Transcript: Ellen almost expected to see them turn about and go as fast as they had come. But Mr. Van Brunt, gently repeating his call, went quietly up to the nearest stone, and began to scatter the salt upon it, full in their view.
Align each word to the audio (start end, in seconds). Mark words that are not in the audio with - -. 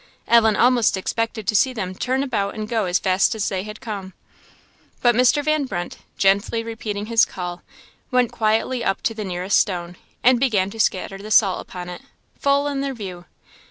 Ellen 0.27 0.55
almost 0.55 0.97
expected 0.97 1.45
to 1.47 1.55
see 1.55 1.73
them 1.73 1.93
turn 1.93 2.23
about 2.23 2.55
and 2.55 2.67
go 2.67 2.85
as 2.85 2.97
fast 2.97 3.35
as 3.35 3.47
they 3.47 3.61
had 3.61 3.79
come. 3.79 4.13
But 5.03 5.13
Mr. 5.13 5.43
Van 5.43 5.65
Brunt, 5.65 5.99
gently 6.17 6.63
repeating 6.63 7.05
his 7.05 7.23
call, 7.23 7.61
went 8.09 8.31
quietly 8.31 8.83
up 8.83 9.03
to 9.03 9.13
the 9.13 9.23
nearest 9.23 9.59
stone, 9.59 9.97
and 10.23 10.39
began 10.39 10.71
to 10.71 10.79
scatter 10.79 11.19
the 11.19 11.29
salt 11.29 11.61
upon 11.61 11.87
it, 11.87 12.01
full 12.39 12.65
in 12.65 12.81
their 12.81 12.95
view. 12.95 13.25